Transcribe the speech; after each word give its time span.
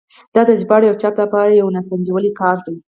دا 0.35 0.41
د 0.49 0.51
ژباړې 0.61 0.87
او 0.89 0.99
چاپ 1.01 1.15
لپاره 1.23 1.51
یو 1.53 1.67
ناسنجولی 1.75 2.31
کار 2.39 2.57
دی. 2.65 2.75